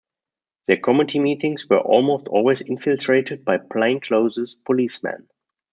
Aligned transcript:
Their 0.65 0.77
committee 0.79 1.19
meetings 1.19 1.69
were 1.69 1.77
almost 1.77 2.27
always 2.27 2.61
infiltrated 2.61 3.45
by 3.45 3.59
plainclothes 3.59 4.55
policemen. 4.55 5.29